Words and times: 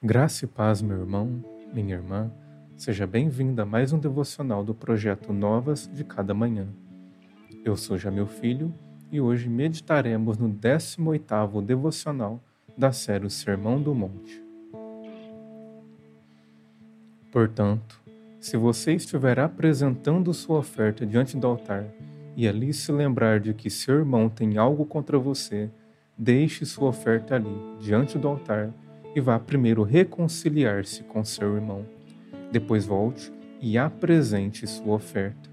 Graça 0.00 0.44
e 0.44 0.48
paz, 0.48 0.80
meu 0.80 0.96
irmão, 0.96 1.44
minha 1.74 1.96
irmã. 1.96 2.30
Seja 2.76 3.04
bem-vinda 3.04 3.64
a 3.64 3.66
mais 3.66 3.92
um 3.92 3.98
devocional 3.98 4.62
do 4.62 4.72
projeto 4.72 5.32
Novas 5.32 5.90
de 5.92 6.04
Cada 6.04 6.32
Manhã. 6.32 6.68
Eu 7.64 7.76
sou 7.76 7.98
Jamil 7.98 8.28
Filho 8.28 8.72
e 9.10 9.20
hoje 9.20 9.48
meditaremos 9.48 10.38
no 10.38 10.48
18º 10.48 11.60
devocional 11.66 12.40
da 12.76 12.92
série 12.92 13.28
Sermão 13.28 13.82
do 13.82 13.92
Monte. 13.92 14.40
Portanto, 17.32 18.00
se 18.38 18.56
você 18.56 18.94
estiver 18.94 19.40
apresentando 19.40 20.32
sua 20.32 20.60
oferta 20.60 21.04
diante 21.04 21.36
do 21.36 21.48
altar 21.48 21.84
e 22.36 22.46
ali 22.46 22.72
se 22.72 22.92
lembrar 22.92 23.40
de 23.40 23.52
que 23.52 23.68
seu 23.68 23.96
irmão 23.96 24.28
tem 24.28 24.58
algo 24.58 24.86
contra 24.86 25.18
você, 25.18 25.68
deixe 26.16 26.64
sua 26.64 26.90
oferta 26.90 27.34
ali, 27.34 27.76
diante 27.80 28.16
do 28.16 28.28
altar, 28.28 28.72
e 29.14 29.20
vá 29.20 29.38
primeiro 29.38 29.82
reconciliar-se 29.82 31.02
com 31.02 31.24
seu 31.24 31.54
irmão. 31.54 31.84
Depois 32.50 32.86
volte 32.86 33.32
e 33.60 33.76
apresente 33.76 34.66
sua 34.66 34.94
oferta. 34.94 35.50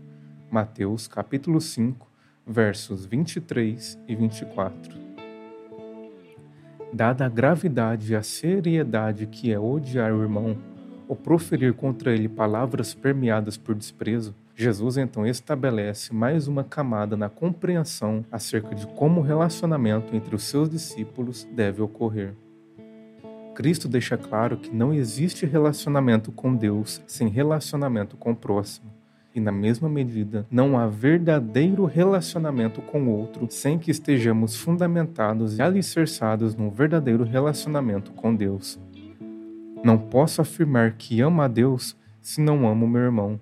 Mateus 0.51 1.07
capítulo 1.07 1.59
5, 1.59 2.07
versos 2.45 3.05
23 3.05 3.99
e 4.07 4.15
24. 4.15 4.95
Dada 6.93 7.25
a 7.25 7.29
gravidade 7.29 8.13
e 8.13 8.15
a 8.15 8.23
seriedade 8.23 9.25
que 9.25 9.51
é 9.51 9.59
odiar 9.59 10.13
o 10.13 10.21
irmão, 10.21 10.57
ou 11.07 11.15
proferir 11.15 11.73
contra 11.73 12.13
ele 12.13 12.29
palavras 12.29 12.93
permeadas 12.93 13.57
por 13.57 13.75
desprezo, 13.75 14.33
Jesus 14.55 14.95
então 14.95 15.27
estabelece 15.27 16.13
mais 16.13 16.47
uma 16.47 16.63
camada 16.63 17.17
na 17.17 17.27
compreensão 17.27 18.23
acerca 18.31 18.73
de 18.73 18.87
como 18.87 19.19
o 19.19 19.23
relacionamento 19.23 20.15
entre 20.15 20.33
os 20.33 20.43
seus 20.43 20.69
discípulos 20.69 21.45
deve 21.51 21.81
ocorrer. 21.81 22.33
Cristo 23.55 23.87
deixa 23.87 24.17
claro 24.17 24.57
que 24.57 24.75
não 24.75 24.93
existe 24.93 25.45
relacionamento 25.45 26.29
com 26.29 26.53
Deus 26.53 27.01
sem 27.07 27.29
relacionamento 27.29 28.17
com 28.17 28.31
o 28.31 28.35
próximo. 28.35 28.91
E, 29.33 29.39
na 29.39 29.51
mesma 29.51 29.87
medida, 29.87 30.45
não 30.51 30.77
há 30.77 30.87
verdadeiro 30.87 31.85
relacionamento 31.85 32.81
com 32.81 33.03
o 33.03 33.09
outro 33.09 33.47
sem 33.49 33.79
que 33.79 33.89
estejamos 33.89 34.57
fundamentados 34.57 35.57
e 35.57 35.61
alicerçados 35.61 36.53
num 36.53 36.69
verdadeiro 36.69 37.23
relacionamento 37.23 38.11
com 38.11 38.35
Deus. 38.35 38.77
Não 39.83 39.97
posso 39.97 40.41
afirmar 40.41 40.93
que 40.93 41.21
amo 41.21 41.41
a 41.41 41.47
Deus 41.47 41.95
se 42.21 42.41
não 42.41 42.67
amo 42.67 42.87
meu 42.87 43.01
irmão, 43.01 43.39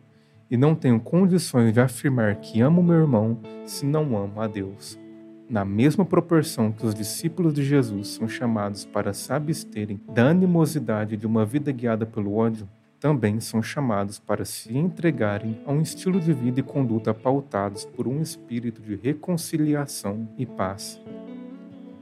e 0.50 0.58
não 0.58 0.76
tenho 0.76 1.00
condições 1.00 1.74
de 1.74 1.80
afirmar 1.80 2.36
que 2.36 2.62
amo 2.62 2.84
meu 2.84 3.00
irmão 3.00 3.40
se 3.66 3.86
não 3.86 4.16
amo 4.16 4.40
a 4.40 4.46
Deus. 4.46 5.03
Na 5.50 5.66
mesma 5.66 6.06
proporção 6.06 6.72
que 6.72 6.86
os 6.86 6.96
discípulos 6.96 7.54
de 7.54 7.64
Jesus 7.64 8.10
são 8.10 8.28
chamados 8.28 8.86
para 8.86 9.14
se 9.14 9.32
absterem 9.32 10.00
da 10.14 10.30
animosidade 10.30 11.18
de 11.18 11.28
uma 11.28 11.46
vida 11.46 11.72
guiada 11.72 12.06
pelo 12.06 12.36
ódio, 12.36 12.68
também 13.00 13.42
são 13.42 13.62
chamados 13.62 14.18
para 14.18 14.46
se 14.46 14.76
entregarem 14.78 15.60
a 15.66 15.72
um 15.74 15.82
estilo 15.82 16.22
de 16.22 16.32
vida 16.32 16.62
e 16.62 16.64
conduta 16.64 17.14
pautados 17.14 17.84
por 17.84 18.08
um 18.08 18.22
espírito 18.22 18.82
de 18.82 18.96
reconciliação 18.96 20.28
e 20.38 20.46
paz. 20.46 21.02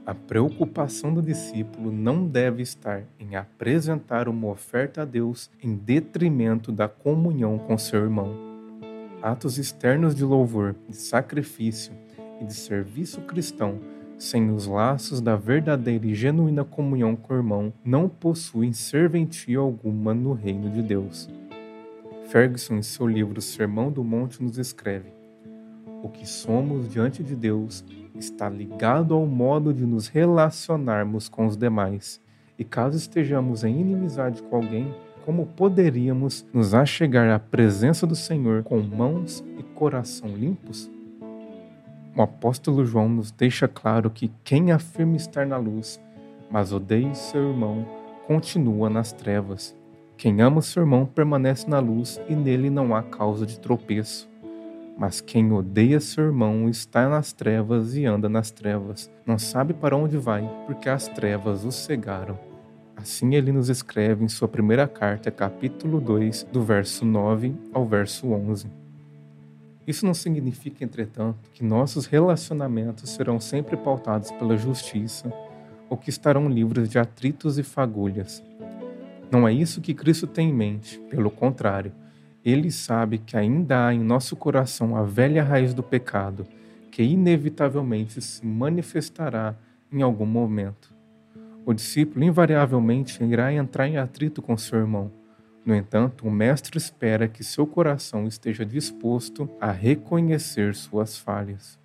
A 0.06 0.14
preocupação 0.14 1.12
do 1.12 1.20
discípulo 1.20 1.90
não 1.90 2.26
deve 2.26 2.62
estar 2.62 3.02
em 3.18 3.34
apresentar 3.34 4.28
uma 4.28 4.48
oferta 4.48 5.02
a 5.02 5.04
Deus 5.04 5.50
em 5.60 5.74
detrimento 5.74 6.70
da 6.70 6.88
comunhão 6.88 7.58
com 7.58 7.76
seu 7.76 8.02
irmão. 8.02 8.36
Atos 9.20 9.58
externos 9.58 10.14
de 10.14 10.24
louvor, 10.24 10.76
de 10.88 10.96
sacrifício 10.96 11.92
e 12.42 12.46
de 12.46 12.54
serviço 12.54 13.20
cristão, 13.22 13.78
sem 14.18 14.50
os 14.50 14.66
laços 14.66 15.20
da 15.20 15.36
verdadeira 15.36 16.06
e 16.06 16.14
genuína 16.14 16.64
comunhão 16.64 17.16
com 17.16 17.32
o 17.32 17.36
irmão, 17.36 17.72
não 17.84 18.08
possuem 18.08 18.72
serventia 18.72 19.58
alguma 19.58 20.12
no 20.12 20.32
reino 20.32 20.70
de 20.70 20.82
Deus. 20.82 21.28
Ferguson, 22.28 22.76
em 22.76 22.82
seu 22.82 23.06
livro 23.06 23.40
Sermão 23.40 23.90
do 23.90 24.02
Monte, 24.04 24.42
nos 24.42 24.58
escreve: 24.58 25.12
O 26.02 26.08
que 26.08 26.28
somos 26.28 26.88
diante 26.88 27.22
de 27.22 27.34
Deus 27.34 27.84
está 28.14 28.48
ligado 28.48 29.14
ao 29.14 29.26
modo 29.26 29.72
de 29.72 29.84
nos 29.84 30.08
relacionarmos 30.08 31.28
com 31.28 31.46
os 31.46 31.56
demais. 31.56 32.20
E 32.58 32.64
caso 32.64 32.96
estejamos 32.96 33.64
em 33.64 33.80
inimizade 33.80 34.42
com 34.42 34.56
alguém, 34.56 34.94
como 35.24 35.46
poderíamos 35.46 36.46
nos 36.52 36.74
achegar 36.74 37.30
à 37.30 37.38
presença 37.38 38.06
do 38.06 38.14
Senhor 38.14 38.62
com 38.62 38.80
mãos 38.80 39.44
e 39.58 39.62
coração 39.62 40.28
limpos? 40.28 40.90
O 42.14 42.20
apóstolo 42.20 42.84
João 42.84 43.08
nos 43.08 43.30
deixa 43.30 43.66
claro 43.66 44.10
que 44.10 44.30
quem 44.44 44.70
afirma 44.70 45.16
estar 45.16 45.46
na 45.46 45.56
luz, 45.56 45.98
mas 46.50 46.70
odeia 46.70 47.14
seu 47.14 47.48
irmão, 47.48 47.86
continua 48.26 48.90
nas 48.90 49.12
trevas. 49.12 49.74
Quem 50.18 50.42
ama 50.42 50.60
seu 50.60 50.82
irmão 50.82 51.06
permanece 51.06 51.68
na 51.68 51.78
luz 51.78 52.20
e 52.28 52.36
nele 52.36 52.68
não 52.68 52.94
há 52.94 53.02
causa 53.02 53.46
de 53.46 53.58
tropeço. 53.58 54.30
Mas 54.98 55.22
quem 55.22 55.50
odeia 55.52 55.98
seu 56.00 56.26
irmão 56.26 56.68
está 56.68 57.08
nas 57.08 57.32
trevas 57.32 57.96
e 57.96 58.04
anda 58.04 58.28
nas 58.28 58.50
trevas, 58.50 59.10
não 59.24 59.38
sabe 59.38 59.72
para 59.72 59.96
onde 59.96 60.18
vai, 60.18 60.46
porque 60.66 60.90
as 60.90 61.08
trevas 61.08 61.64
o 61.64 61.72
cegaram. 61.72 62.38
Assim 62.94 63.34
ele 63.34 63.52
nos 63.52 63.70
escreve 63.70 64.22
em 64.22 64.28
sua 64.28 64.46
primeira 64.46 64.86
carta, 64.86 65.30
capítulo 65.30 65.98
2, 65.98 66.46
do 66.52 66.62
verso 66.62 67.06
9 67.06 67.54
ao 67.72 67.86
verso 67.86 68.30
11. 68.30 68.81
Isso 69.86 70.06
não 70.06 70.14
significa, 70.14 70.84
entretanto, 70.84 71.50
que 71.52 71.64
nossos 71.64 72.06
relacionamentos 72.06 73.10
serão 73.10 73.40
sempre 73.40 73.76
pautados 73.76 74.30
pela 74.32 74.56
justiça 74.56 75.32
ou 75.90 75.96
que 75.96 76.10
estarão 76.10 76.48
livres 76.48 76.88
de 76.88 76.98
atritos 76.98 77.58
e 77.58 77.62
fagulhas. 77.62 78.42
Não 79.30 79.46
é 79.48 79.52
isso 79.52 79.80
que 79.80 79.94
Cristo 79.94 80.26
tem 80.26 80.50
em 80.50 80.54
mente, 80.54 80.98
pelo 81.10 81.30
contrário, 81.30 81.92
ele 82.44 82.70
sabe 82.70 83.18
que 83.18 83.36
ainda 83.36 83.86
há 83.86 83.94
em 83.94 84.00
nosso 84.00 84.34
coração 84.34 84.96
a 84.96 85.02
velha 85.04 85.44
raiz 85.44 85.72
do 85.72 85.82
pecado, 85.82 86.46
que 86.90 87.02
inevitavelmente 87.02 88.20
se 88.20 88.44
manifestará 88.44 89.54
em 89.92 90.02
algum 90.02 90.26
momento. 90.26 90.92
O 91.64 91.72
discípulo 91.72 92.24
invariavelmente 92.24 93.22
irá 93.22 93.52
entrar 93.52 93.86
em 93.86 93.96
atrito 93.96 94.42
com 94.42 94.56
seu 94.56 94.80
irmão 94.80 95.10
no 95.64 95.74
entanto, 95.76 96.26
o 96.26 96.30
Mestre 96.30 96.76
espera 96.76 97.28
que 97.28 97.44
seu 97.44 97.66
coração 97.66 98.26
esteja 98.26 98.66
disposto 98.66 99.48
a 99.60 99.70
reconhecer 99.70 100.74
suas 100.74 101.16
falhas. 101.16 101.78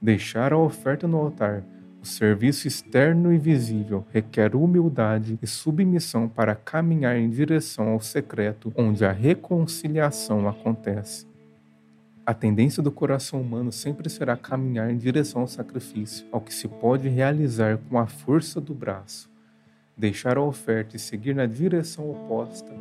Deixar 0.00 0.52
a 0.52 0.58
oferta 0.58 1.08
no 1.08 1.16
altar, 1.16 1.64
o 2.00 2.06
serviço 2.06 2.68
externo 2.68 3.32
e 3.32 3.38
visível, 3.38 4.06
requer 4.12 4.54
humildade 4.54 5.38
e 5.42 5.46
submissão 5.46 6.28
para 6.28 6.54
caminhar 6.54 7.16
em 7.16 7.28
direção 7.28 7.88
ao 7.88 8.00
secreto 8.00 8.72
onde 8.76 9.04
a 9.04 9.10
reconciliação 9.10 10.46
acontece. 10.46 11.26
A 12.24 12.32
tendência 12.32 12.82
do 12.82 12.92
coração 12.92 13.40
humano 13.40 13.72
sempre 13.72 14.08
será 14.08 14.36
caminhar 14.36 14.90
em 14.90 14.96
direção 14.96 15.40
ao 15.40 15.48
sacrifício, 15.48 16.26
ao 16.30 16.40
que 16.40 16.54
se 16.54 16.68
pode 16.68 17.08
realizar 17.08 17.78
com 17.88 17.98
a 17.98 18.06
força 18.06 18.60
do 18.60 18.72
braço. 18.72 19.33
Deixar 19.96 20.36
a 20.36 20.42
oferta 20.42 20.96
e 20.96 20.98
seguir 20.98 21.34
na 21.34 21.46
direção 21.46 22.10
oposta, 22.10 22.72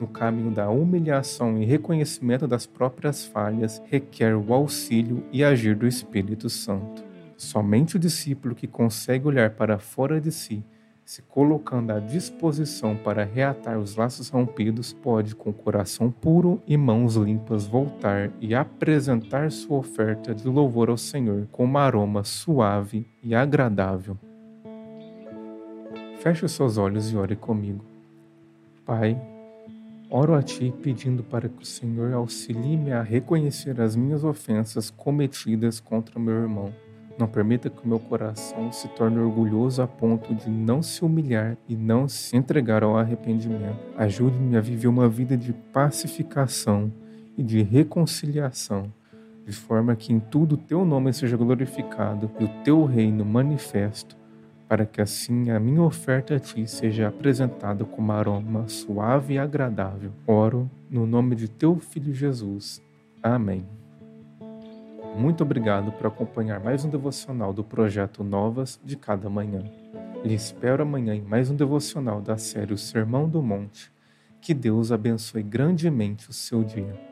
no 0.00 0.06
caminho 0.08 0.50
da 0.50 0.70
humilhação 0.70 1.58
e 1.58 1.66
reconhecimento 1.66 2.48
das 2.48 2.66
próprias 2.66 3.26
falhas, 3.26 3.82
requer 3.86 4.34
o 4.34 4.54
auxílio 4.54 5.22
e 5.30 5.44
agir 5.44 5.76
do 5.76 5.86
Espírito 5.86 6.48
Santo. 6.48 7.04
Somente 7.36 7.96
o 7.96 7.98
discípulo 7.98 8.54
que 8.54 8.66
consegue 8.66 9.28
olhar 9.28 9.50
para 9.50 9.78
fora 9.78 10.20
de 10.20 10.32
si, 10.32 10.64
se 11.04 11.20
colocando 11.22 11.90
à 11.90 11.98
disposição 11.98 12.96
para 12.96 13.22
reatar 13.22 13.78
os 13.78 13.96
laços 13.96 14.30
rompidos, 14.30 14.94
pode, 14.94 15.34
com 15.34 15.52
coração 15.52 16.10
puro 16.10 16.62
e 16.66 16.76
mãos 16.76 17.16
limpas, 17.16 17.66
voltar 17.66 18.30
e 18.40 18.54
apresentar 18.54 19.50
sua 19.50 19.78
oferta 19.78 20.34
de 20.34 20.48
louvor 20.48 20.88
ao 20.88 20.96
Senhor 20.96 21.46
com 21.52 21.66
um 21.66 21.76
aroma 21.76 22.24
suave 22.24 23.06
e 23.22 23.34
agradável. 23.34 24.16
Feche 26.22 26.44
os 26.44 26.52
seus 26.52 26.78
olhos 26.78 27.10
e 27.10 27.16
ore 27.16 27.34
comigo. 27.34 27.84
Pai, 28.86 29.20
oro 30.08 30.36
a 30.36 30.40
Ti 30.40 30.72
pedindo 30.80 31.24
para 31.24 31.48
que 31.48 31.64
o 31.64 31.66
Senhor 31.66 32.12
auxilie-me 32.12 32.92
a 32.92 33.02
reconhecer 33.02 33.80
as 33.80 33.96
minhas 33.96 34.22
ofensas 34.22 34.88
cometidas 34.88 35.80
contra 35.80 36.20
meu 36.20 36.34
irmão. 36.34 36.72
Não 37.18 37.26
permita 37.26 37.68
que 37.68 37.84
o 37.84 37.88
meu 37.88 37.98
coração 37.98 38.70
se 38.70 38.86
torne 38.90 39.18
orgulhoso 39.18 39.82
a 39.82 39.86
ponto 39.88 40.32
de 40.32 40.48
não 40.48 40.80
se 40.80 41.04
humilhar 41.04 41.56
e 41.68 41.74
não 41.74 42.06
se 42.06 42.36
entregar 42.36 42.84
ao 42.84 42.96
arrependimento. 42.96 43.80
Ajude-me 43.96 44.56
a 44.56 44.60
viver 44.60 44.86
uma 44.86 45.08
vida 45.08 45.36
de 45.36 45.52
pacificação 45.52 46.92
e 47.36 47.42
de 47.42 47.64
reconciliação, 47.64 48.92
de 49.44 49.52
forma 49.52 49.96
que 49.96 50.12
em 50.12 50.20
tudo 50.20 50.54
o 50.54 50.58
teu 50.58 50.84
nome 50.84 51.12
seja 51.12 51.36
glorificado 51.36 52.30
e 52.38 52.44
o 52.44 52.48
teu 52.62 52.84
reino 52.84 53.24
manifesto 53.24 54.21
para 54.72 54.86
que 54.86 55.02
assim 55.02 55.50
a 55.50 55.60
minha 55.60 55.82
oferta 55.82 56.34
a 56.34 56.40
ti 56.40 56.66
seja 56.66 57.08
apresentada 57.08 57.84
como 57.84 58.10
aroma 58.10 58.66
suave 58.68 59.34
e 59.34 59.38
agradável. 59.38 60.12
Oro 60.26 60.70
no 60.88 61.06
nome 61.06 61.36
de 61.36 61.46
teu 61.46 61.78
filho 61.78 62.14
Jesus. 62.14 62.82
Amém. 63.22 63.68
Muito 65.14 65.42
obrigado 65.42 65.92
por 65.92 66.06
acompanhar 66.06 66.58
mais 66.58 66.86
um 66.86 66.88
devocional 66.88 67.52
do 67.52 67.62
projeto 67.62 68.24
Novas 68.24 68.80
de 68.82 68.96
Cada 68.96 69.28
Manhã. 69.28 69.62
Lhe 70.24 70.32
espero 70.32 70.82
amanhã 70.82 71.14
em 71.14 71.20
mais 71.20 71.50
um 71.50 71.54
devocional 71.54 72.22
da 72.22 72.38
série 72.38 72.72
O 72.72 72.78
Sermão 72.78 73.28
do 73.28 73.42
Monte. 73.42 73.92
Que 74.40 74.54
Deus 74.54 74.90
abençoe 74.90 75.42
grandemente 75.42 76.30
o 76.30 76.32
seu 76.32 76.64
dia. 76.64 77.11